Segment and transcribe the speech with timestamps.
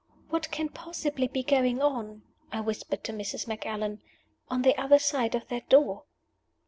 [0.31, 3.47] "What can possibly be going on," I whispered to Mrs.
[3.47, 4.01] Macallan,
[4.49, 6.05] "on the other side of that door?"